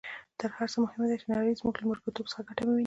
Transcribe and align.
تر 0.39 0.49
هر 0.57 0.67
څه 0.73 0.77
مهمه 0.83 1.05
ده 1.09 1.15
چې 1.21 1.25
نړۍ 1.33 1.51
زموږ 1.59 1.75
له 1.77 1.85
ملګرتوب 1.89 2.25
څخه 2.31 2.45
ګټه 2.49 2.61
وویني. 2.63 2.79